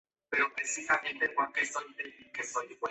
[0.33, 1.19] A petición
[1.95, 2.77] de la Sra.